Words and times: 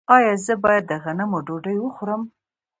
ایا 0.15 0.33
زه 0.45 0.53
باید 0.63 0.83
د 0.87 0.91
غنمو 1.03 1.39
ډوډۍ 1.47 1.77
وخورم؟ 1.81 2.21